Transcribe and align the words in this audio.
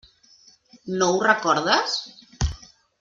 No 1.01 1.09
ho 1.17 1.21
recordes? 1.25 1.99